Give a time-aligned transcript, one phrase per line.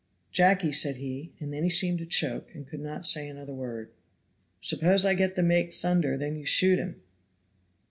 [0.31, 3.91] "Jacky!" said he, and then he seemed to choke, and could not say another word.
[4.59, 7.03] "Suppose I get the make thunder, then you shoot him."